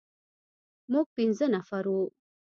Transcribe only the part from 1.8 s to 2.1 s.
وو.